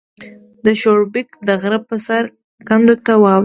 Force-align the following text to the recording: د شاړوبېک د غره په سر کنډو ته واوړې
د 0.65 0.67
شاړوبېک 0.81 1.27
د 1.47 1.49
غره 1.61 1.79
په 1.89 1.95
سر 2.05 2.23
کنډو 2.67 2.95
ته 3.05 3.13
واوړې 3.23 3.39